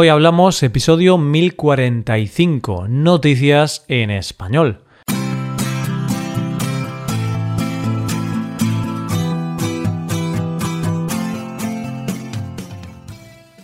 Hoy 0.00 0.10
hablamos 0.10 0.62
episodio 0.62 1.18
1045, 1.18 2.86
Noticias 2.86 3.84
en 3.88 4.12
Español. 4.12 4.78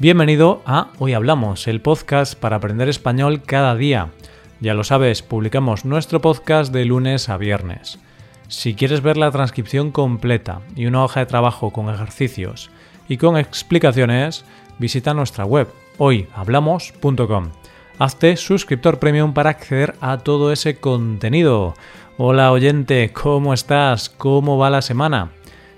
Bienvenido 0.00 0.60
a 0.66 0.90
Hoy 0.98 1.12
Hablamos, 1.12 1.68
el 1.68 1.80
podcast 1.80 2.34
para 2.34 2.56
aprender 2.56 2.88
español 2.88 3.42
cada 3.42 3.76
día. 3.76 4.10
Ya 4.58 4.74
lo 4.74 4.82
sabes, 4.82 5.22
publicamos 5.22 5.84
nuestro 5.84 6.20
podcast 6.20 6.72
de 6.72 6.84
lunes 6.84 7.28
a 7.28 7.36
viernes. 7.36 8.00
Si 8.48 8.74
quieres 8.74 9.02
ver 9.02 9.16
la 9.16 9.30
transcripción 9.30 9.92
completa 9.92 10.62
y 10.74 10.86
una 10.86 11.04
hoja 11.04 11.20
de 11.20 11.26
trabajo 11.26 11.70
con 11.72 11.94
ejercicios 11.94 12.72
y 13.08 13.18
con 13.18 13.36
explicaciones, 13.36 14.44
visita 14.80 15.14
nuestra 15.14 15.44
web 15.44 15.68
hoyhablamos.com. 15.98 17.50
Hazte 17.98 18.36
suscriptor 18.36 18.98
premium 18.98 19.34
para 19.34 19.50
acceder 19.50 19.94
a 20.00 20.18
todo 20.18 20.52
ese 20.52 20.76
contenido. 20.76 21.74
Hola 22.16 22.52
oyente, 22.52 23.12
¿cómo 23.12 23.54
estás? 23.54 24.08
¿Cómo 24.08 24.58
va 24.58 24.70
la 24.70 24.82
semana? 24.82 25.30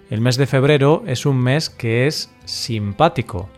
El 0.08 0.20
mes 0.20 0.36
de 0.36 0.46
febrero 0.46 1.02
es 1.06 1.26
un 1.26 1.38
mes 1.38 1.68
que 1.68 2.06
es 2.06 2.32
simpático. 2.44 3.48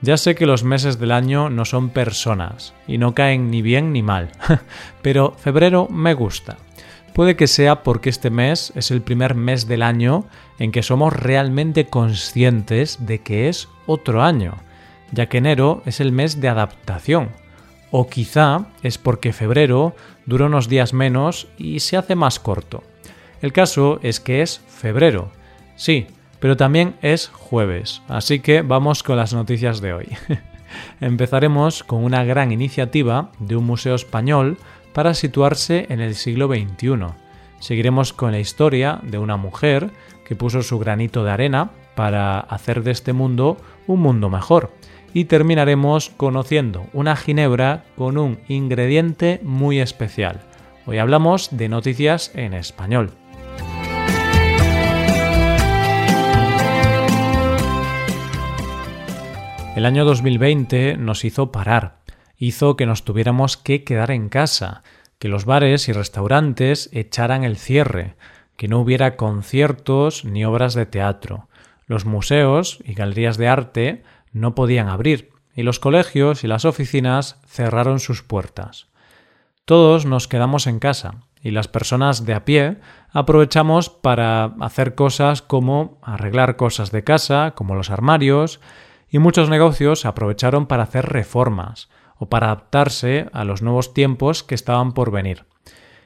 Ya 0.00 0.16
sé 0.16 0.34
que 0.34 0.46
los 0.46 0.62
meses 0.62 0.98
del 0.98 1.10
año 1.10 1.50
no 1.50 1.64
son 1.64 1.90
personas 1.90 2.72
y 2.86 2.98
no 2.98 3.14
caen 3.14 3.50
ni 3.50 3.62
bien 3.62 3.92
ni 3.92 4.02
mal, 4.02 4.30
pero 5.02 5.32
febrero 5.32 5.88
me 5.90 6.14
gusta. 6.14 6.56
Puede 7.14 7.34
que 7.34 7.48
sea 7.48 7.82
porque 7.82 8.10
este 8.10 8.30
mes 8.30 8.72
es 8.76 8.92
el 8.92 9.02
primer 9.02 9.34
mes 9.34 9.66
del 9.66 9.82
año 9.82 10.26
en 10.60 10.70
que 10.70 10.84
somos 10.84 11.12
realmente 11.12 11.86
conscientes 11.86 13.04
de 13.06 13.18
que 13.22 13.48
es 13.48 13.68
otro 13.86 14.22
año, 14.22 14.54
ya 15.12 15.26
que 15.26 15.38
enero 15.38 15.82
es 15.86 16.00
el 16.00 16.12
mes 16.12 16.40
de 16.40 16.48
adaptación. 16.48 17.30
O 17.90 18.08
quizá 18.08 18.66
es 18.82 18.98
porque 18.98 19.32
febrero 19.32 19.94
dura 20.26 20.46
unos 20.46 20.68
días 20.68 20.92
menos 20.92 21.48
y 21.56 21.80
se 21.80 21.96
hace 21.96 22.14
más 22.14 22.38
corto. 22.38 22.82
El 23.40 23.52
caso 23.52 23.98
es 24.02 24.20
que 24.20 24.42
es 24.42 24.60
febrero. 24.68 25.30
Sí, 25.76 26.06
pero 26.40 26.56
también 26.56 26.96
es 27.02 27.28
jueves, 27.28 28.02
así 28.08 28.40
que 28.40 28.62
vamos 28.62 29.02
con 29.02 29.16
las 29.16 29.32
noticias 29.32 29.80
de 29.80 29.92
hoy. 29.92 30.08
Empezaremos 31.00 31.82
con 31.82 32.04
una 32.04 32.24
gran 32.24 32.52
iniciativa 32.52 33.30
de 33.38 33.56
un 33.56 33.64
museo 33.64 33.94
español 33.94 34.58
para 34.92 35.14
situarse 35.14 35.86
en 35.88 36.00
el 36.00 36.14
siglo 36.14 36.48
XXI. 36.48 37.06
Seguiremos 37.60 38.12
con 38.12 38.32
la 38.32 38.38
historia 38.38 39.00
de 39.02 39.18
una 39.18 39.36
mujer 39.36 39.90
que 40.24 40.36
puso 40.36 40.62
su 40.62 40.78
granito 40.78 41.24
de 41.24 41.30
arena 41.30 41.70
para 41.94 42.38
hacer 42.38 42.82
de 42.82 42.92
este 42.92 43.12
mundo 43.12 43.56
un 43.86 44.00
mundo 44.00 44.28
mejor. 44.28 44.72
Y 45.14 45.24
terminaremos 45.24 46.10
conociendo 46.16 46.86
una 46.92 47.16
ginebra 47.16 47.84
con 47.96 48.18
un 48.18 48.38
ingrediente 48.48 49.40
muy 49.42 49.80
especial. 49.80 50.40
Hoy 50.86 50.98
hablamos 50.98 51.56
de 51.56 51.68
noticias 51.68 52.30
en 52.34 52.54
español. 52.54 53.12
El 59.78 59.86
año 59.86 60.04
2020 60.04 60.96
nos 60.96 61.24
hizo 61.24 61.52
parar, 61.52 61.98
hizo 62.36 62.76
que 62.76 62.84
nos 62.84 63.04
tuviéramos 63.04 63.56
que 63.56 63.84
quedar 63.84 64.10
en 64.10 64.28
casa, 64.28 64.82
que 65.20 65.28
los 65.28 65.44
bares 65.44 65.88
y 65.88 65.92
restaurantes 65.92 66.90
echaran 66.92 67.44
el 67.44 67.56
cierre, 67.56 68.16
que 68.56 68.66
no 68.66 68.80
hubiera 68.80 69.16
conciertos 69.16 70.24
ni 70.24 70.44
obras 70.44 70.74
de 70.74 70.84
teatro. 70.84 71.48
Los 71.86 72.06
museos 72.06 72.80
y 72.84 72.94
galerías 72.94 73.36
de 73.36 73.46
arte 73.46 74.02
no 74.38 74.54
podían 74.54 74.88
abrir, 74.88 75.30
y 75.54 75.62
los 75.62 75.78
colegios 75.78 76.44
y 76.44 76.46
las 76.46 76.64
oficinas 76.64 77.40
cerraron 77.46 78.00
sus 78.00 78.22
puertas. 78.22 78.86
Todos 79.64 80.06
nos 80.06 80.28
quedamos 80.28 80.66
en 80.66 80.78
casa, 80.78 81.16
y 81.42 81.50
las 81.50 81.68
personas 81.68 82.24
de 82.24 82.34
a 82.34 82.44
pie 82.44 82.78
aprovechamos 83.10 83.90
para 83.90 84.54
hacer 84.60 84.94
cosas 84.94 85.42
como 85.42 85.98
arreglar 86.02 86.56
cosas 86.56 86.90
de 86.90 87.04
casa, 87.04 87.52
como 87.54 87.74
los 87.74 87.90
armarios, 87.90 88.60
y 89.10 89.18
muchos 89.18 89.48
negocios 89.48 90.04
aprovecharon 90.04 90.66
para 90.66 90.84
hacer 90.84 91.06
reformas 91.06 91.88
o 92.16 92.28
para 92.28 92.46
adaptarse 92.46 93.28
a 93.32 93.44
los 93.44 93.62
nuevos 93.62 93.94
tiempos 93.94 94.42
que 94.42 94.54
estaban 94.54 94.92
por 94.92 95.10
venir. 95.10 95.44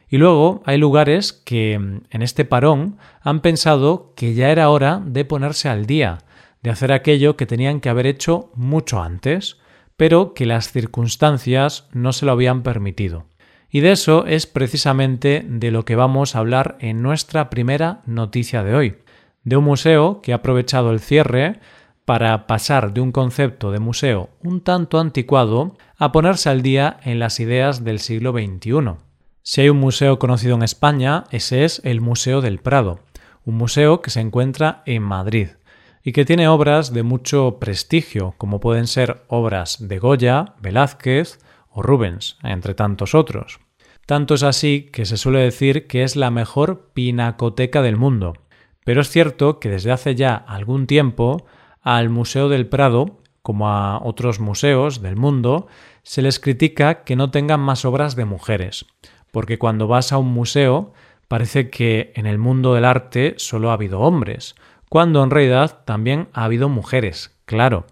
Y 0.08 0.18
luego 0.18 0.62
hay 0.66 0.76
lugares 0.76 1.32
que 1.32 1.72
en 1.72 2.22
este 2.22 2.44
parón 2.44 2.98
han 3.22 3.40
pensado 3.40 4.12
que 4.14 4.34
ya 4.34 4.50
era 4.50 4.68
hora 4.68 5.00
de 5.04 5.24
ponerse 5.24 5.70
al 5.70 5.86
día, 5.86 6.18
de 6.62 6.70
hacer 6.70 6.92
aquello 6.92 7.36
que 7.36 7.46
tenían 7.46 7.80
que 7.80 7.88
haber 7.88 8.06
hecho 8.06 8.50
mucho 8.54 9.02
antes, 9.02 9.58
pero 9.96 10.32
que 10.34 10.46
las 10.46 10.70
circunstancias 10.70 11.88
no 11.92 12.12
se 12.12 12.26
lo 12.26 12.32
habían 12.32 12.62
permitido. 12.62 13.26
Y 13.70 13.80
de 13.80 13.92
eso 13.92 14.26
es 14.26 14.46
precisamente 14.46 15.44
de 15.48 15.70
lo 15.70 15.84
que 15.84 15.96
vamos 15.96 16.34
a 16.34 16.38
hablar 16.38 16.76
en 16.80 17.02
nuestra 17.02 17.50
primera 17.50 18.02
noticia 18.06 18.62
de 18.62 18.74
hoy, 18.74 18.96
de 19.44 19.56
un 19.56 19.64
museo 19.64 20.20
que 20.20 20.32
ha 20.32 20.36
aprovechado 20.36 20.92
el 20.92 21.00
cierre 21.00 21.58
para 22.04 22.46
pasar 22.46 22.92
de 22.92 23.00
un 23.00 23.12
concepto 23.12 23.70
de 23.70 23.78
museo 23.78 24.30
un 24.42 24.60
tanto 24.60 24.98
anticuado 24.98 25.76
a 25.96 26.12
ponerse 26.12 26.50
al 26.50 26.62
día 26.62 26.98
en 27.04 27.18
las 27.18 27.40
ideas 27.40 27.84
del 27.84 27.98
siglo 27.98 28.32
XXI. 28.32 28.96
Si 29.42 29.60
hay 29.62 29.68
un 29.68 29.78
museo 29.78 30.18
conocido 30.18 30.54
en 30.54 30.62
España, 30.62 31.24
ese 31.30 31.64
es 31.64 31.80
el 31.84 32.00
Museo 32.00 32.40
del 32.40 32.58
Prado, 32.58 33.00
un 33.44 33.56
museo 33.56 34.02
que 34.02 34.10
se 34.10 34.20
encuentra 34.20 34.82
en 34.86 35.02
Madrid 35.02 35.48
y 36.04 36.12
que 36.12 36.24
tiene 36.24 36.48
obras 36.48 36.92
de 36.92 37.02
mucho 37.02 37.58
prestigio, 37.60 38.34
como 38.38 38.60
pueden 38.60 38.86
ser 38.86 39.22
obras 39.28 39.76
de 39.88 39.98
Goya, 39.98 40.54
Velázquez 40.60 41.38
o 41.70 41.82
Rubens, 41.82 42.38
entre 42.42 42.74
tantos 42.74 43.14
otros. 43.14 43.60
Tanto 44.06 44.34
es 44.34 44.42
así 44.42 44.90
que 44.92 45.06
se 45.06 45.16
suele 45.16 45.38
decir 45.40 45.86
que 45.86 46.02
es 46.02 46.16
la 46.16 46.30
mejor 46.30 46.90
pinacoteca 46.92 47.82
del 47.82 47.96
mundo. 47.96 48.34
Pero 48.84 49.00
es 49.00 49.10
cierto 49.10 49.60
que 49.60 49.68
desde 49.68 49.92
hace 49.92 50.14
ya 50.16 50.34
algún 50.34 50.86
tiempo 50.86 51.46
al 51.80 52.10
Museo 52.10 52.48
del 52.48 52.66
Prado, 52.66 53.20
como 53.42 53.68
a 53.68 54.00
otros 54.02 54.40
museos 54.40 55.02
del 55.02 55.16
mundo, 55.16 55.68
se 56.02 56.22
les 56.22 56.40
critica 56.40 57.04
que 57.04 57.16
no 57.16 57.30
tengan 57.30 57.60
más 57.60 57.84
obras 57.84 58.16
de 58.16 58.24
mujeres, 58.24 58.86
porque 59.30 59.58
cuando 59.58 59.86
vas 59.86 60.12
a 60.12 60.18
un 60.18 60.32
museo 60.32 60.92
parece 61.28 61.70
que 61.70 62.12
en 62.16 62.26
el 62.26 62.38
mundo 62.38 62.74
del 62.74 62.84
arte 62.84 63.34
solo 63.38 63.70
ha 63.70 63.74
habido 63.74 64.00
hombres, 64.00 64.54
cuando 64.92 65.24
en 65.24 65.30
realidad 65.30 65.84
también 65.86 66.28
ha 66.34 66.44
habido 66.44 66.68
mujeres, 66.68 67.34
claro. 67.46 67.86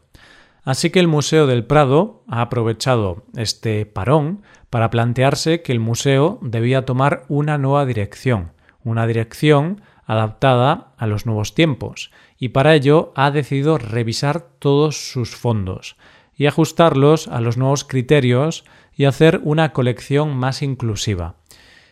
Así 0.64 0.90
que 0.90 1.00
el 1.00 1.08
Museo 1.08 1.46
del 1.46 1.64
Prado 1.64 2.24
ha 2.28 2.42
aprovechado 2.42 3.24
este 3.38 3.86
parón 3.86 4.42
para 4.68 4.90
plantearse 4.90 5.62
que 5.62 5.72
el 5.72 5.80
museo 5.80 6.38
debía 6.42 6.84
tomar 6.84 7.22
una 7.28 7.56
nueva 7.56 7.86
dirección, 7.86 8.52
una 8.84 9.06
dirección 9.06 9.80
adaptada 10.04 10.92
a 10.98 11.06
los 11.06 11.24
nuevos 11.24 11.54
tiempos, 11.54 12.10
y 12.38 12.50
para 12.50 12.74
ello 12.74 13.14
ha 13.16 13.30
decidido 13.30 13.78
revisar 13.78 14.42
todos 14.58 15.10
sus 15.10 15.34
fondos 15.34 15.96
y 16.36 16.48
ajustarlos 16.48 17.28
a 17.28 17.40
los 17.40 17.56
nuevos 17.56 17.84
criterios 17.84 18.66
y 18.94 19.06
hacer 19.06 19.40
una 19.42 19.72
colección 19.72 20.36
más 20.36 20.60
inclusiva. 20.60 21.36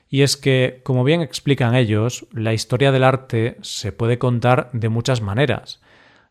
Y 0.08 0.22
es 0.22 0.36
que, 0.36 0.80
como 0.84 1.04
bien 1.04 1.20
explican 1.20 1.74
ellos, 1.74 2.26
la 2.32 2.54
historia 2.54 2.92
del 2.92 3.04
arte 3.04 3.58
se 3.60 3.92
puede 3.92 4.18
contar 4.18 4.70
de 4.72 4.88
muchas 4.88 5.20
maneras, 5.20 5.80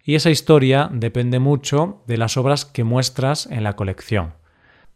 y 0.04 0.16
esa 0.16 0.30
historia 0.30 0.90
depende 0.92 1.40
mucho 1.40 2.02
de 2.08 2.18
las 2.18 2.38
obras 2.38 2.66
que 2.66 2.84
muestras 2.84 3.46
en 3.48 3.64
la 3.64 3.76
colección. 3.76 4.34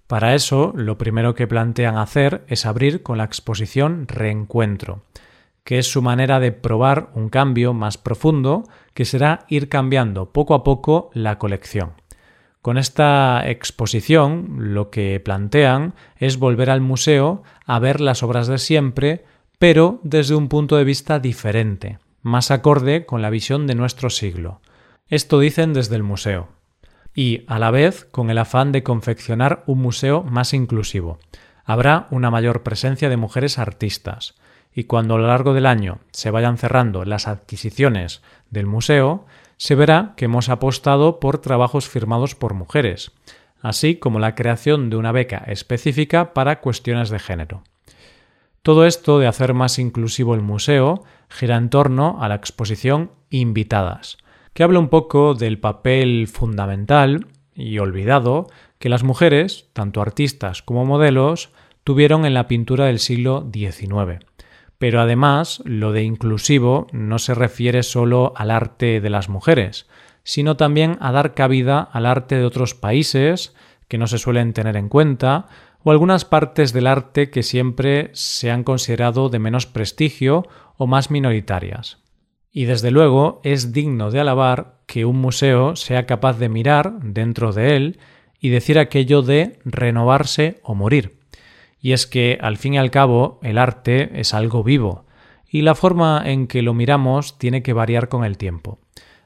Para 0.08 0.36
eso, 0.36 0.74
lo 0.76 0.98
primero 0.98 1.36
que 1.36 1.48
plantean 1.48 1.98
hacer 1.98 2.44
es 2.48 2.66
abrir 2.66 3.04
con 3.04 3.18
la 3.18 3.24
exposición 3.24 4.08
Reencuentro, 4.08 5.04
que 5.64 5.80
es 5.80 5.92
su 5.92 6.02
manera 6.02 6.40
de 6.40 6.52
probar 6.52 7.12
un 7.14 7.30
cambio 7.30 7.74
más 7.74 7.98
profundo 7.98 8.64
que 8.94 9.06
será 9.06 9.46
ir 9.48 9.70
cambiando 9.70 10.32
poco 10.32 10.54
a 10.54 10.64
poco 10.64 11.12
la 11.14 11.38
colección. 11.38 12.01
Con 12.62 12.78
esta 12.78 13.42
exposición 13.50 14.74
lo 14.74 14.92
que 14.92 15.20
plantean 15.20 15.96
es 16.18 16.38
volver 16.38 16.70
al 16.70 16.82
museo 16.82 17.42
a 17.66 17.80
ver 17.80 18.00
las 18.02 18.22
obras 18.22 18.48
de 18.48 18.60
siempre, 18.60 19.26
pero 19.58 20.00
desde 20.04 20.36
un 20.36 20.48
punto 20.48 20.78
de 20.78 20.84
vista 20.84 21.20
diferente, 21.20 21.98
más 22.22 22.52
acorde 22.52 23.06
con 23.08 23.24
la 23.24 23.32
visión 23.32 23.66
de 23.66 23.74
nuestro 23.74 24.12
siglo. 24.12 24.62
Esto 25.08 25.40
dicen 25.40 25.74
desde 25.74 25.96
el 25.96 26.04
museo. 26.04 26.50
Y, 27.16 27.44
a 27.48 27.58
la 27.58 27.72
vez, 27.72 28.06
con 28.06 28.30
el 28.30 28.38
afán 28.38 28.72
de 28.72 28.84
confeccionar 28.84 29.64
un 29.66 29.80
museo 29.80 30.24
más 30.24 30.54
inclusivo. 30.54 31.20
Habrá 31.66 32.08
una 32.12 32.30
mayor 32.30 32.64
presencia 32.64 33.10
de 33.10 33.18
mujeres 33.18 33.58
artistas, 33.58 34.36
y 34.74 34.86
cuando 34.86 35.16
a 35.16 35.18
lo 35.18 35.28
largo 35.28 35.54
del 35.54 35.66
año 35.66 36.00
se 36.12 36.32
vayan 36.32 36.58
cerrando 36.58 37.06
las 37.06 37.28
adquisiciones 37.28 38.22
del 38.50 38.68
museo, 38.68 39.26
se 39.62 39.76
verá 39.76 40.16
que 40.18 40.26
hemos 40.26 40.50
apostado 40.50 41.20
por 41.20 41.38
trabajos 41.38 41.88
firmados 41.88 42.34
por 42.34 42.56
mujeres, 42.56 43.12
así 43.62 43.96
como 43.98 44.18
la 44.18 44.34
creación 44.34 44.90
de 44.90 44.96
una 44.96 45.12
beca 45.12 45.38
específica 45.46 46.34
para 46.34 46.62
cuestiones 46.62 47.12
de 47.12 47.20
género. 47.20 47.62
Todo 48.64 48.88
esto 48.88 49.20
de 49.20 49.28
hacer 49.28 49.54
más 49.54 49.78
inclusivo 49.78 50.34
el 50.34 50.42
museo 50.42 51.04
gira 51.30 51.58
en 51.58 51.70
torno 51.70 52.18
a 52.22 52.28
la 52.28 52.34
exposición 52.34 53.12
Invitadas, 53.30 54.18
que 54.56 54.64
habla 54.64 54.80
un 54.80 54.90
poco 54.90 55.36
del 55.36 55.60
papel 55.60 56.28
fundamental 56.28 57.28
y 57.54 57.78
olvidado 57.78 58.48
que 58.80 58.90
las 58.90 59.04
mujeres, 59.04 59.70
tanto 59.74 60.02
artistas 60.02 60.64
como 60.64 60.86
modelos, 60.86 61.52
tuvieron 61.84 62.26
en 62.26 62.34
la 62.34 62.48
pintura 62.48 62.86
del 62.86 62.98
siglo 62.98 63.48
XIX. 63.54 64.26
Pero 64.82 65.00
además, 65.00 65.62
lo 65.64 65.92
de 65.92 66.02
inclusivo 66.02 66.88
no 66.92 67.20
se 67.20 67.36
refiere 67.36 67.84
solo 67.84 68.34
al 68.36 68.50
arte 68.50 69.00
de 69.00 69.12
las 69.12 69.30
mujeres, 69.30 69.86
sino 70.24 70.58
también 70.58 70.98
a 71.02 71.12
dar 71.12 71.36
cabida 71.36 71.82
al 71.82 72.08
arte 72.08 72.38
de 72.38 72.46
otros 72.46 72.74
países 72.74 73.56
que 73.88 74.00
no 74.00 74.08
se 74.08 74.18
suelen 74.18 74.54
tener 74.54 74.76
en 74.78 74.90
cuenta, 74.90 75.46
o 75.84 75.92
algunas 75.92 76.26
partes 76.26 76.74
del 76.74 76.88
arte 76.88 77.30
que 77.30 77.44
siempre 77.44 78.10
se 78.14 78.50
han 78.50 78.64
considerado 78.64 79.30
de 79.30 79.38
menos 79.38 79.68
prestigio 79.68 80.48
o 80.78 80.88
más 80.88 81.12
minoritarias. 81.12 82.00
Y 82.52 82.66
desde 82.66 82.90
luego 82.90 83.40
es 83.44 83.74
digno 83.74 84.10
de 84.10 84.22
alabar 84.22 84.80
que 84.88 85.06
un 85.06 85.22
museo 85.22 85.76
sea 85.76 86.08
capaz 86.08 86.40
de 86.40 86.50
mirar 86.50 86.94
dentro 87.04 87.52
de 87.52 87.76
él 87.76 88.00
y 88.40 88.50
decir 88.50 88.80
aquello 88.80 89.22
de 89.22 89.60
renovarse 89.64 90.60
o 90.64 90.74
morir. 90.74 91.21
Y 91.82 91.94
es 91.94 92.06
que, 92.06 92.38
al 92.42 92.58
fin 92.58 92.76
y 92.76 92.78
al 92.78 92.92
cabo, 92.92 93.40
el 93.42 93.58
arte 93.58 94.20
es 94.20 94.34
algo 94.34 94.64
vivo, 94.64 95.06
y 95.50 95.64
la 95.64 95.76
forma 95.76 96.22
en 96.24 96.48
que 96.48 96.62
lo 96.62 96.74
miramos 96.74 97.38
tiene 97.38 97.64
que 97.64 97.74
variar 97.74 98.08
con 98.08 98.24
el 98.24 98.38
tiempo. 98.38 98.80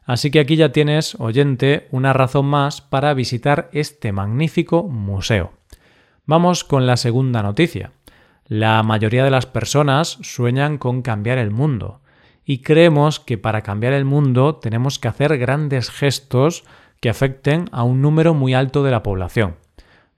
Así 0.05 0.31
que 0.31 0.39
aquí 0.39 0.55
ya 0.55 0.71
tienes, 0.71 1.15
oyente, 1.19 1.87
una 1.91 2.13
razón 2.13 2.45
más 2.45 2.81
para 2.81 3.13
visitar 3.13 3.69
este 3.73 4.11
magnífico 4.11 4.83
museo. 4.83 5.53
Vamos 6.25 6.63
con 6.63 6.87
la 6.87 6.97
segunda 6.97 7.43
noticia. 7.43 7.91
La 8.47 8.81
mayoría 8.83 9.23
de 9.23 9.31
las 9.31 9.47
personas 9.47 10.19
sueñan 10.21 10.77
con 10.77 11.01
cambiar 11.01 11.37
el 11.39 11.51
mundo, 11.51 12.01
y 12.45 12.59
creemos 12.59 13.19
que 13.19 13.39
para 13.39 13.63
cambiar 13.63 13.93
el 13.93 14.05
mundo 14.05 14.55
tenemos 14.55 14.99
que 14.99 15.07
hacer 15.07 15.37
grandes 15.37 15.89
gestos 15.89 16.63
que 17.01 17.09
afecten 17.09 17.65
a 17.71 17.83
un 17.83 18.01
número 18.01 18.33
muy 18.33 18.53
alto 18.53 18.83
de 18.83 18.91
la 18.91 19.03
población. 19.03 19.57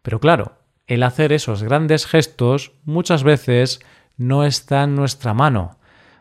Pero 0.01 0.19
claro, 0.19 0.57
el 0.87 1.03
hacer 1.03 1.33
esos 1.33 1.63
grandes 1.63 2.05
gestos 2.05 2.71
muchas 2.85 3.23
veces 3.23 3.81
no 4.15 4.45
está 4.45 4.83
en 4.83 4.95
nuestra 4.95 5.33
mano, 5.33 5.77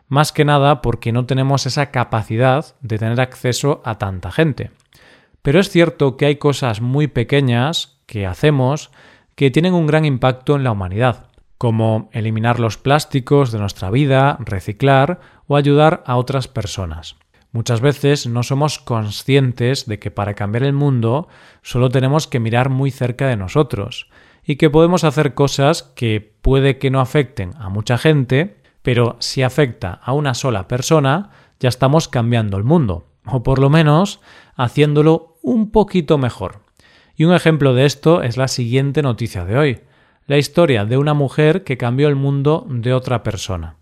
más 0.07 0.31
que 0.31 0.45
nada 0.45 0.81
porque 0.81 1.11
no 1.11 1.25
tenemos 1.25 1.65
esa 1.65 1.91
capacidad 1.91 2.75
de 2.81 2.97
tener 2.99 3.19
acceso 3.19 3.81
a 3.85 3.97
tanta 3.97 4.31
gente. 4.31 4.71
Pero 5.41 5.59
es 5.59 5.69
cierto 5.69 6.17
que 6.17 6.25
hay 6.25 6.35
cosas 6.35 6.81
muy 6.81 7.07
pequeñas 7.07 7.99
que 8.05 8.27
hacemos 8.27 8.91
que 9.35 9.51
tienen 9.51 9.73
un 9.73 9.87
gran 9.87 10.03
impacto 10.05 10.55
en 10.55 10.63
la 10.63 10.71
humanidad, 10.71 11.27
como 11.57 12.09
eliminar 12.11 12.59
los 12.59 12.77
plásticos 12.77 13.51
de 13.51 13.59
nuestra 13.59 13.89
vida, 13.89 14.37
reciclar 14.39 15.19
o 15.47 15.55
ayudar 15.55 16.03
a 16.05 16.17
otras 16.17 16.47
personas. 16.47 17.15
Muchas 17.51 17.81
veces 17.81 18.27
no 18.27 18.43
somos 18.43 18.79
conscientes 18.79 19.85
de 19.85 19.99
que 19.99 20.11
para 20.11 20.33
cambiar 20.33 20.63
el 20.63 20.73
mundo 20.73 21.27
solo 21.61 21.89
tenemos 21.89 22.27
que 22.27 22.39
mirar 22.39 22.69
muy 22.69 22.91
cerca 22.91 23.27
de 23.27 23.37
nosotros 23.37 24.09
y 24.47 24.55
que 24.55 24.69
podemos 24.69 25.03
hacer 25.03 25.33
cosas 25.33 25.83
que 25.83 26.21
puede 26.41 26.77
que 26.79 26.89
no 26.89 27.01
afecten 27.01 27.51
a 27.59 27.67
mucha 27.67 27.97
gente, 27.97 28.55
pero 28.81 29.17
si 29.19 29.43
afecta 29.43 29.99
a 30.01 30.13
una 30.13 30.33
sola 30.33 30.69
persona, 30.69 31.31
ya 31.59 31.67
estamos 31.67 32.07
cambiando 32.07 32.55
el 32.55 32.63
mundo, 32.63 33.09
o 33.25 33.43
por 33.43 33.59
lo 33.59 33.69
menos 33.69 34.21
haciéndolo 34.55 35.37
un 35.43 35.69
poquito 35.71 36.17
mejor. 36.17 36.61
Y 37.17 37.25
un 37.25 37.33
ejemplo 37.33 37.73
de 37.73 37.85
esto 37.85 38.23
es 38.23 38.37
la 38.37 38.47
siguiente 38.47 39.01
noticia 39.01 39.43
de 39.43 39.57
hoy, 39.57 39.81
la 40.27 40.37
historia 40.37 40.85
de 40.85 40.97
una 40.97 41.13
mujer 41.13 41.65
que 41.65 41.77
cambió 41.77 42.07
el 42.07 42.15
mundo 42.15 42.65
de 42.69 42.93
otra 42.93 43.23
persona. 43.23 43.75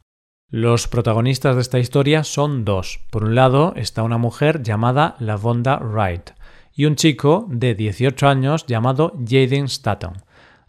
Los 0.50 0.88
protagonistas 0.88 1.56
de 1.56 1.62
esta 1.62 1.79
historia 1.79 2.23
son 2.23 2.65
dos. 2.65 3.01
Por 3.12 3.23
un 3.23 3.35
lado 3.35 3.73
está 3.75 4.01
una 4.03 4.17
mujer 4.17 4.63
llamada 4.63 5.15
Lavonda 5.19 5.77
Wright 5.77 6.31
y 6.73 6.85
un 6.85 6.95
chico 6.95 7.45
de 7.50 7.75
18 7.75 8.27
años 8.27 8.65
llamado 8.65 9.13
Jaden 9.27 9.65
Staton, 9.65 10.13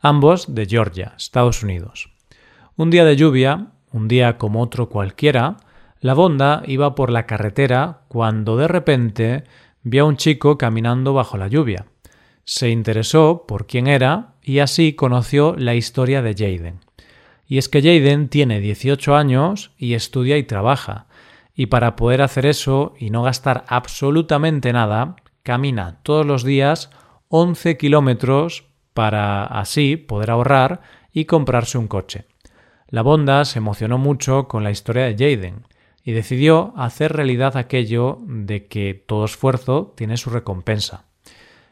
ambos 0.07 0.55
de 0.55 0.67
Georgia, 0.67 1.15
Estados 1.17 1.63
Unidos. 1.63 2.11
Un 2.77 2.91
día 2.91 3.05
de 3.05 3.17
lluvia, 3.17 3.73
un 3.91 4.07
día 4.07 4.39
como 4.39 4.63
otro 4.63 4.89
cualquiera, 4.89 5.57
Lavonda 6.01 6.63
iba 6.67 6.95
por 6.95 7.11
la 7.11 7.27
carretera 7.27 8.03
cuando 8.07 8.57
de 8.57 8.69
repente 8.69 9.45
vio 9.83 10.05
a 10.05 10.07
un 10.07 10.17
chico 10.17 10.59
caminando 10.59 11.13
bajo 11.13 11.37
la 11.37 11.49
lluvia. 11.49 11.87
Se 12.45 12.71
interesó 12.71 13.47
por 13.49 13.67
quién 13.67 13.89
era 13.89 14.35
y 14.43 14.61
así 14.61 14.93
conoció 14.93 15.57
la 15.59 15.75
historia 15.75 16.23
de 16.23 16.35
Jaden. 16.35 16.81
Y 17.49 17.59
es 17.59 17.69
que 17.69 17.83
Jaden 17.83 18.29
tiene 18.29 18.61
18 18.61 19.17
años 19.17 19.73
y 19.77 19.95
estudia 19.95 20.39
y 20.39 20.45
trabaja, 20.45 21.07
y 21.55 21.67
para 21.67 21.97
poder 21.97 22.23
hacer 22.23 22.47
eso 22.47 22.95
y 22.99 23.11
no 23.11 23.23
gastar 23.23 23.65
absolutamente 23.67 24.73
nada, 24.73 25.17
camina 25.43 25.99
todos 26.05 26.25
los 26.25 26.45
días 26.45 26.91
11 27.29 27.77
kilómetros 27.77 28.67
para 28.97 29.45
así 29.45 29.99
poder 29.99 30.31
ahorrar 30.31 30.81
y 31.13 31.27
comprarse 31.27 31.77
un 31.77 31.87
coche. 31.87 32.25
La 32.89 33.03
Bonda 33.03 33.45
se 33.45 33.59
emocionó 33.59 33.99
mucho 33.99 34.49
con 34.49 34.65
la 34.65 34.71
historia 34.71 35.05
de 35.05 35.13
Jaden 35.13 35.67
y 36.03 36.13
decidió 36.13 36.73
hacer 36.79 37.13
realidad 37.13 37.59
aquello 37.59 38.21
de 38.23 38.69
que 38.69 38.95
todo 38.95 39.27
esfuerzo 39.27 39.93
tiene 39.99 40.17
su 40.17 40.31
recompensa. 40.31 41.05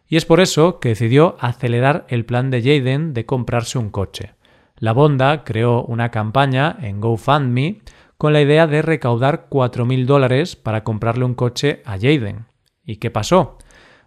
Y 0.07 0.19
es 0.19 0.27
por 0.27 0.41
eso 0.41 0.81
que 0.81 0.91
decidió 0.91 1.37
acelerar 1.41 2.05
el 2.11 2.27
plan 2.27 2.51
de 2.51 2.61
Jaden 2.61 3.15
de 3.15 3.25
comprarse 3.25 3.79
un 3.79 3.89
coche. 3.89 4.35
La 4.77 4.93
Bonda 4.93 5.45
creó 5.45 5.83
una 5.83 6.11
campaña 6.11 6.77
en 6.83 7.01
GoFundMe 7.01 7.81
con 8.19 8.35
la 8.35 8.43
idea 8.43 8.67
de 8.67 8.83
recaudar 8.83 9.47
4.000 9.49 10.05
dólares 10.05 10.57
para 10.57 10.85
comprarle 10.85 11.25
un 11.25 11.35
coche 11.35 11.81
a 11.87 11.93
Jaden. 11.93 12.45
¿Y 12.85 12.97
qué 12.97 13.11
pasó? 13.11 13.57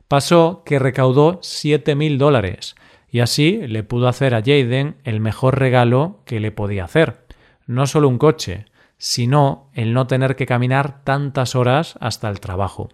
Pasó 0.07 0.61
que 0.63 0.77
recaudó 0.77 1.39
7.000 1.39 2.17
dólares 2.17 2.75
y 3.09 3.19
así 3.19 3.59
le 3.67 3.83
pudo 3.83 4.07
hacer 4.07 4.35
a 4.35 4.41
Jaden 4.41 4.97
el 5.03 5.19
mejor 5.19 5.59
regalo 5.59 6.19
que 6.25 6.39
le 6.39 6.51
podía 6.51 6.85
hacer. 6.85 7.25
No 7.65 7.87
solo 7.87 8.09
un 8.09 8.17
coche, 8.17 8.65
sino 8.97 9.69
el 9.73 9.93
no 9.93 10.07
tener 10.07 10.35
que 10.35 10.45
caminar 10.45 11.03
tantas 11.03 11.55
horas 11.55 11.97
hasta 12.01 12.29
el 12.29 12.39
trabajo. 12.39 12.89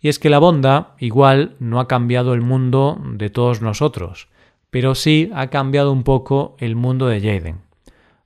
Y 0.00 0.08
es 0.08 0.18
que 0.18 0.30
la 0.30 0.38
bonda 0.38 0.94
igual 0.98 1.56
no 1.58 1.80
ha 1.80 1.88
cambiado 1.88 2.34
el 2.34 2.42
mundo 2.42 3.00
de 3.02 3.30
todos 3.30 3.62
nosotros, 3.62 4.28
pero 4.70 4.94
sí 4.94 5.30
ha 5.34 5.48
cambiado 5.48 5.92
un 5.92 6.04
poco 6.04 6.56
el 6.58 6.76
mundo 6.76 7.06
de 7.08 7.20
Jaden. 7.20 7.60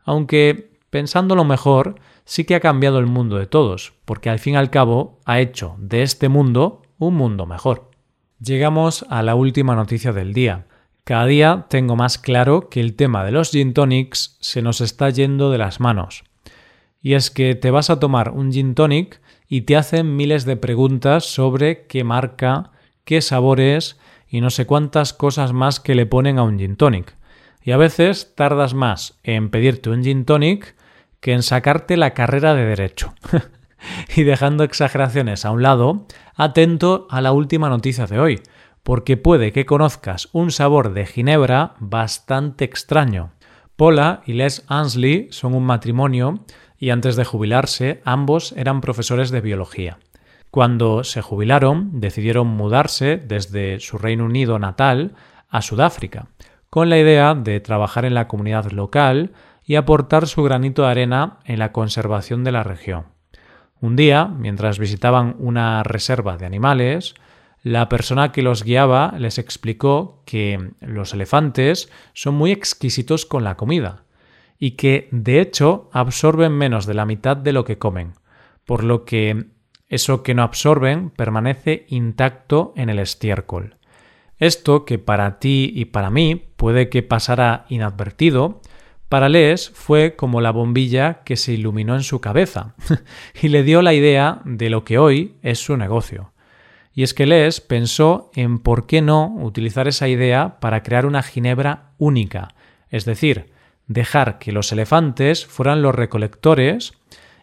Aunque, 0.04 0.72
pensándolo 0.90 1.44
mejor, 1.44 1.96
sí 2.24 2.44
que 2.44 2.54
ha 2.54 2.60
cambiado 2.60 2.98
el 2.98 3.06
mundo 3.06 3.36
de 3.38 3.46
todos, 3.46 3.94
porque 4.04 4.30
al 4.30 4.38
fin 4.38 4.54
y 4.54 4.56
al 4.56 4.70
cabo 4.70 5.20
ha 5.24 5.40
hecho 5.40 5.76
de 5.78 6.02
este 6.02 6.28
mundo 6.28 6.82
un 6.98 7.14
mundo 7.14 7.46
mejor. 7.46 7.90
Llegamos 8.40 9.06
a 9.08 9.22
la 9.22 9.34
última 9.34 9.74
noticia 9.74 10.12
del 10.12 10.32
día. 10.32 10.66
Cada 11.04 11.26
día 11.26 11.66
tengo 11.68 11.96
más 11.96 12.16
claro 12.16 12.68
que 12.68 12.78
el 12.78 12.94
tema 12.94 13.24
de 13.24 13.32
los 13.32 13.50
gin 13.50 13.74
tonics 13.74 14.36
se 14.40 14.62
nos 14.62 14.80
está 14.80 15.10
yendo 15.10 15.50
de 15.50 15.58
las 15.58 15.80
manos. 15.80 16.22
Y 17.00 17.14
es 17.14 17.32
que 17.32 17.56
te 17.56 17.72
vas 17.72 17.90
a 17.90 17.98
tomar 17.98 18.30
un 18.30 18.52
gin 18.52 18.76
tonic 18.76 19.20
y 19.48 19.62
te 19.62 19.76
hacen 19.76 20.14
miles 20.14 20.44
de 20.44 20.56
preguntas 20.56 21.24
sobre 21.24 21.86
qué 21.88 22.04
marca, 22.04 22.70
qué 23.04 23.20
sabores 23.20 23.98
y 24.28 24.40
no 24.40 24.50
sé 24.50 24.64
cuántas 24.64 25.12
cosas 25.12 25.52
más 25.52 25.80
que 25.80 25.96
le 25.96 26.06
ponen 26.06 26.38
a 26.38 26.44
un 26.44 26.56
gin 26.56 26.76
tonic. 26.76 27.16
Y 27.64 27.72
a 27.72 27.76
veces 27.76 28.36
tardas 28.36 28.72
más 28.72 29.18
en 29.24 29.50
pedirte 29.50 29.90
un 29.90 30.04
gin 30.04 30.24
tonic 30.24 30.76
que 31.18 31.32
en 31.32 31.42
sacarte 31.42 31.96
la 31.96 32.14
carrera 32.14 32.54
de 32.54 32.64
derecho. 32.64 33.12
y 34.16 34.22
dejando 34.22 34.62
exageraciones 34.62 35.44
a 35.44 35.50
un 35.50 35.62
lado, 35.62 36.06
atento 36.36 37.08
a 37.10 37.20
la 37.20 37.32
última 37.32 37.68
noticia 37.68 38.06
de 38.06 38.20
hoy, 38.20 38.40
porque 38.82 39.16
puede 39.16 39.52
que 39.52 39.66
conozcas 39.66 40.28
un 40.32 40.50
sabor 40.50 40.92
de 40.92 41.06
ginebra 41.06 41.74
bastante 41.78 42.64
extraño. 42.64 43.32
Paula 43.76 44.22
y 44.26 44.34
Les 44.34 44.64
Ansley 44.68 45.28
son 45.30 45.54
un 45.54 45.64
matrimonio 45.64 46.44
y 46.78 46.90
antes 46.90 47.16
de 47.16 47.24
jubilarse 47.24 48.00
ambos 48.04 48.52
eran 48.52 48.80
profesores 48.80 49.30
de 49.30 49.40
biología. 49.40 49.98
Cuando 50.50 51.04
se 51.04 51.22
jubilaron, 51.22 52.00
decidieron 52.00 52.46
mudarse 52.46 53.16
desde 53.16 53.80
su 53.80 53.98
Reino 53.98 54.24
Unido 54.24 54.58
natal 54.58 55.14
a 55.48 55.62
Sudáfrica, 55.62 56.26
con 56.68 56.90
la 56.90 56.98
idea 56.98 57.34
de 57.34 57.60
trabajar 57.60 58.04
en 58.04 58.14
la 58.14 58.28
comunidad 58.28 58.70
local 58.70 59.32
y 59.64 59.76
aportar 59.76 60.26
su 60.26 60.42
granito 60.42 60.82
de 60.82 60.88
arena 60.88 61.38
en 61.44 61.58
la 61.58 61.72
conservación 61.72 62.44
de 62.44 62.52
la 62.52 62.64
región. 62.64 63.06
Un 63.80 63.96
día, 63.96 64.26
mientras 64.26 64.78
visitaban 64.78 65.36
una 65.38 65.82
reserva 65.82 66.36
de 66.36 66.46
animales, 66.46 67.14
la 67.62 67.88
persona 67.88 68.32
que 68.32 68.42
los 68.42 68.64
guiaba 68.64 69.14
les 69.18 69.38
explicó 69.38 70.22
que 70.26 70.70
los 70.80 71.14
elefantes 71.14 71.90
son 72.12 72.34
muy 72.34 72.50
exquisitos 72.50 73.24
con 73.24 73.44
la 73.44 73.56
comida 73.56 74.04
y 74.58 74.72
que, 74.72 75.08
de 75.10 75.40
hecho, 75.40 75.88
absorben 75.92 76.52
menos 76.52 76.86
de 76.86 76.94
la 76.94 77.06
mitad 77.06 77.36
de 77.36 77.52
lo 77.52 77.64
que 77.64 77.78
comen, 77.78 78.14
por 78.64 78.84
lo 78.84 79.04
que 79.04 79.46
eso 79.88 80.22
que 80.22 80.34
no 80.34 80.42
absorben 80.42 81.10
permanece 81.10 81.86
intacto 81.88 82.72
en 82.76 82.88
el 82.88 82.98
estiércol. 82.98 83.76
Esto, 84.38 84.84
que 84.84 84.98
para 84.98 85.38
ti 85.38 85.70
y 85.74 85.84
para 85.84 86.10
mí 86.10 86.42
puede 86.56 86.88
que 86.88 87.02
pasara 87.02 87.66
inadvertido, 87.68 88.60
para 89.08 89.28
Les 89.28 89.68
fue 89.68 90.16
como 90.16 90.40
la 90.40 90.50
bombilla 90.50 91.22
que 91.24 91.36
se 91.36 91.52
iluminó 91.52 91.94
en 91.94 92.02
su 92.02 92.20
cabeza 92.20 92.74
y 93.42 93.48
le 93.48 93.62
dio 93.62 93.82
la 93.82 93.92
idea 93.92 94.40
de 94.44 94.70
lo 94.70 94.84
que 94.84 94.98
hoy 94.98 95.36
es 95.42 95.58
su 95.58 95.76
negocio. 95.76 96.31
Y 96.94 97.02
es 97.02 97.14
que 97.14 97.26
Les 97.26 97.60
pensó 97.60 98.30
en 98.34 98.58
por 98.58 98.86
qué 98.86 99.00
no 99.00 99.34
utilizar 99.36 99.88
esa 99.88 100.08
idea 100.08 100.60
para 100.60 100.82
crear 100.82 101.06
una 101.06 101.22
ginebra 101.22 101.92
única, 101.98 102.54
es 102.90 103.04
decir, 103.04 103.52
dejar 103.86 104.38
que 104.38 104.52
los 104.52 104.72
elefantes 104.72 105.46
fueran 105.46 105.82
los 105.82 105.94
recolectores 105.94 106.92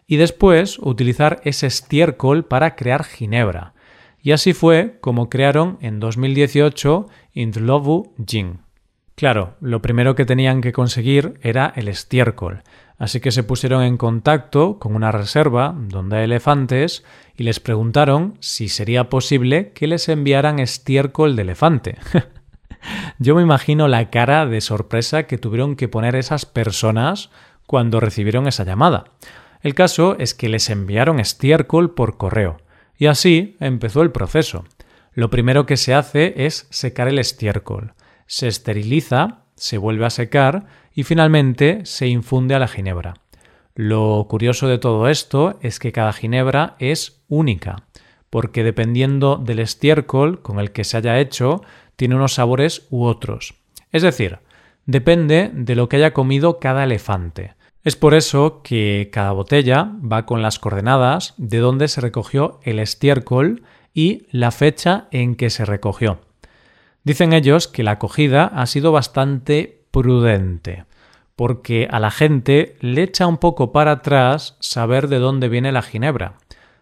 y 0.06 0.16
después 0.16 0.78
utilizar 0.78 1.40
ese 1.44 1.66
estiércol 1.66 2.44
para 2.44 2.76
crear 2.76 3.04
ginebra. 3.04 3.74
Y 4.22 4.32
así 4.32 4.52
fue 4.52 4.98
como 5.00 5.28
crearon 5.28 5.78
en 5.80 6.00
2018 6.00 7.08
Indlovu 7.32 8.14
Gin. 8.26 8.60
Claro, 9.14 9.56
lo 9.60 9.82
primero 9.82 10.14
que 10.14 10.24
tenían 10.24 10.60
que 10.60 10.72
conseguir 10.72 11.34
era 11.42 11.72
el 11.76 11.88
estiércol, 11.88 12.62
así 13.00 13.18
que 13.18 13.32
se 13.32 13.42
pusieron 13.42 13.82
en 13.82 13.96
contacto 13.96 14.78
con 14.78 14.94
una 14.94 15.10
reserva 15.10 15.74
donde 15.76 16.18
hay 16.18 16.24
elefantes 16.24 17.04
y 17.36 17.42
les 17.42 17.58
preguntaron 17.58 18.36
si 18.38 18.68
sería 18.68 19.08
posible 19.08 19.72
que 19.72 19.88
les 19.88 20.08
enviaran 20.08 20.60
estiércol 20.60 21.34
de 21.34 21.42
elefante. 21.42 21.98
Yo 23.18 23.34
me 23.34 23.42
imagino 23.42 23.88
la 23.88 24.08
cara 24.10 24.46
de 24.46 24.60
sorpresa 24.60 25.24
que 25.24 25.36
tuvieron 25.36 25.74
que 25.74 25.88
poner 25.88 26.14
esas 26.14 26.46
personas 26.46 27.30
cuando 27.66 27.98
recibieron 27.98 28.46
esa 28.46 28.64
llamada. 28.64 29.06
El 29.62 29.74
caso 29.74 30.16
es 30.20 30.32
que 30.34 30.48
les 30.48 30.70
enviaron 30.70 31.18
estiércol 31.18 31.94
por 31.94 32.16
correo, 32.16 32.58
y 32.96 33.06
así 33.06 33.56
empezó 33.58 34.02
el 34.02 34.12
proceso. 34.12 34.64
Lo 35.12 35.28
primero 35.28 35.66
que 35.66 35.76
se 35.76 35.92
hace 35.92 36.46
es 36.46 36.68
secar 36.70 37.08
el 37.08 37.18
estiércol 37.18 37.94
se 38.30 38.46
esteriliza, 38.46 39.40
se 39.56 39.76
vuelve 39.76 40.06
a 40.06 40.10
secar 40.10 40.66
y 40.94 41.04
finalmente 41.04 41.80
se 41.84 42.08
infunde 42.08 42.54
a 42.54 42.58
la 42.58 42.68
ginebra. 42.68 43.14
Lo 43.74 44.26
curioso 44.28 44.68
de 44.68 44.78
todo 44.78 45.08
esto 45.08 45.58
es 45.62 45.78
que 45.78 45.92
cada 45.92 46.12
ginebra 46.12 46.76
es 46.78 47.22
única, 47.28 47.84
porque 48.28 48.62
dependiendo 48.64 49.36
del 49.36 49.60
estiércol 49.60 50.42
con 50.42 50.58
el 50.60 50.72
que 50.72 50.84
se 50.84 50.96
haya 50.96 51.18
hecho, 51.18 51.62
tiene 51.96 52.16
unos 52.16 52.34
sabores 52.34 52.86
u 52.90 53.04
otros. 53.04 53.54
Es 53.92 54.02
decir, 54.02 54.38
depende 54.86 55.50
de 55.52 55.74
lo 55.74 55.88
que 55.88 55.96
haya 55.96 56.12
comido 56.12 56.58
cada 56.58 56.84
elefante. 56.84 57.54
Es 57.82 57.96
por 57.96 58.14
eso 58.14 58.60
que 58.62 59.08
cada 59.12 59.32
botella 59.32 59.92
va 60.00 60.26
con 60.26 60.42
las 60.42 60.58
coordenadas 60.58 61.34
de 61.38 61.58
dónde 61.58 61.88
se 61.88 62.00
recogió 62.00 62.60
el 62.62 62.78
estiércol 62.78 63.62
y 63.94 64.26
la 64.30 64.50
fecha 64.50 65.08
en 65.10 65.34
que 65.34 65.48
se 65.50 65.64
recogió. 65.64 66.20
Dicen 67.02 67.32
ellos 67.32 67.68
que 67.68 67.82
la 67.82 67.92
acogida 67.92 68.44
ha 68.44 68.66
sido 68.66 68.92
bastante 68.92 69.79
prudente, 69.90 70.84
porque 71.36 71.88
a 71.90 71.98
la 71.98 72.10
gente 72.10 72.76
le 72.80 73.02
echa 73.02 73.26
un 73.26 73.38
poco 73.38 73.72
para 73.72 73.92
atrás 73.92 74.56
saber 74.60 75.08
de 75.08 75.18
dónde 75.18 75.48
viene 75.48 75.72
la 75.72 75.82
ginebra, 75.82 76.34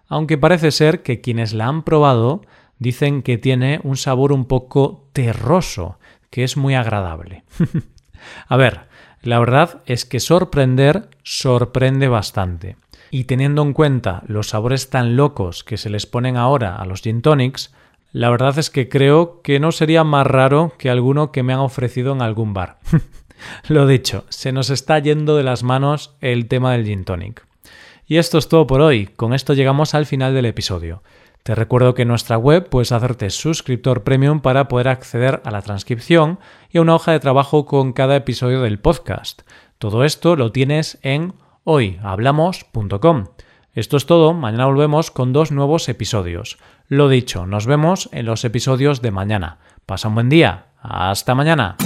aunque 0.09 0.39
parece 0.39 0.71
ser 0.71 1.03
que 1.03 1.21
quienes 1.21 1.53
la 1.53 1.67
han 1.67 1.83
probado 1.83 2.43
dicen 2.79 3.23
que 3.23 3.39
tiene 3.39 3.81
un 3.83 3.97
sabor 3.97 4.33
un 4.33 4.47
poco 4.47 5.09
terroso, 5.13 5.99
que 6.31 6.45
es 6.45 6.57
muy 6.57 6.75
agradable. 6.75 7.45
a 8.49 8.57
ver, 8.57 8.89
la 9.23 9.39
verdad 9.39 9.83
es 9.87 10.05
que 10.05 10.21
sorprender 10.21 11.09
sorprende 11.23 12.09
bastante. 12.09 12.77
Y 13.11 13.25
teniendo 13.25 13.63
en 13.63 13.73
cuenta 13.73 14.23
los 14.27 14.51
sabores 14.51 14.91
tan 14.91 15.17
locos 15.17 15.65
que 15.65 15.77
se 15.77 15.91
les 15.91 16.07
ponen 16.07 16.37
ahora 16.37 16.77
a 16.77 16.85
los 16.85 17.03
gin 17.03 17.23
tonics, 17.23 17.75
la 18.13 18.31
verdad 18.31 18.59
es 18.59 18.71
que 18.71 18.89
creo 18.89 19.43
que 19.43 19.61
no 19.61 19.73
sería 19.73 20.05
más 20.05 20.27
raro 20.27 20.73
que 20.79 20.91
alguno 20.91 21.31
que 21.31 21.43
me 21.43 21.53
han 21.53 21.61
ofrecido 21.61 22.13
en 22.13 22.23
algún 22.23 22.55
bar. 22.55 22.79
Lo 23.69 23.87
dicho, 23.87 24.25
se 24.29 24.53
nos 24.53 24.71
está 24.71 24.99
yendo 24.99 25.37
de 25.37 25.45
las 25.45 25.63
manos 25.63 26.17
el 26.21 26.49
tema 26.49 26.73
del 26.73 26.87
gin 26.87 27.05
tonic. 27.05 27.47
Y 28.07 28.17
esto 28.17 28.39
es 28.39 28.49
todo 28.49 28.67
por 28.67 28.81
hoy. 28.81 29.07
Con 29.07 29.35
esto 29.35 29.53
llegamos 29.53 29.95
al 29.95 30.07
final 30.07 30.35
del 30.35 30.47
episodio. 30.47 31.03
Te 31.43 31.55
recuerdo 31.55 31.95
que 31.95 32.03
en 32.03 32.09
nuestra 32.09 32.37
web 32.37 32.69
puedes 32.69 32.93
hacerte 32.93 33.31
suscriptor 33.31 34.03
premium 34.03 34.41
para 34.41 34.69
poder 34.69 34.89
acceder 34.89 35.41
a 35.45 35.51
la 35.51 35.63
transcripción 35.63 36.39
y 36.71 36.79
a 36.79 36.81
una 36.81 36.95
hoja 36.95 37.13
de 37.13 37.21
trabajo 37.21 37.67
con 37.67 37.93
cada 37.93 38.17
episodio 38.17 38.63
del 38.63 38.79
podcast. 38.79 39.43
Todo 39.79 40.05
esto 40.05 40.37
lo 40.37 40.51
tienes 40.53 40.99
en 41.03 41.35
hoyhablamos.com. 41.65 43.27
Esto 43.75 43.97
es 43.97 44.07
todo, 44.07 44.35
mañana 44.35 44.67
volvemos 44.67 45.11
con 45.11 45.33
dos 45.33 45.53
nuevos 45.53 45.89
episodios. 45.89 46.59
Lo 46.89 47.11
dicho, 47.11 47.47
nos 47.47 47.67
vemos 47.67 48.09
en 48.13 48.25
los 48.25 48.45
episodios 48.47 49.03
de 49.03 49.11
mañana. 49.11 49.59
Pasa 49.85 50.09
un 50.09 50.15
buen 50.15 50.31
día. 50.31 50.69
Hasta 50.81 51.35
mañana. 51.35 51.77